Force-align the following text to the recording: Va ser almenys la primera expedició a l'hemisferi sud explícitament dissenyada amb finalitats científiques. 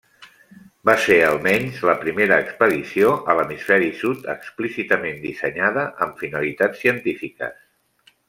Va 0.89 0.93
ser 1.07 1.17
almenys 1.25 1.81
la 1.89 1.93
primera 2.05 2.39
expedició 2.45 3.11
a 3.33 3.37
l'hemisferi 3.41 3.91
sud 3.99 4.25
explícitament 4.35 5.23
dissenyada 5.27 5.85
amb 6.07 6.25
finalitats 6.25 6.83
científiques. 6.87 7.63